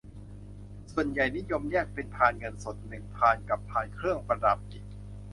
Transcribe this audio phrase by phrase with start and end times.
[0.91, 4.85] ส่วนใหญ่นิยมแยกเป็นพานเงินสด หนึ่ง พาน กับพานเครื่องประดับอีก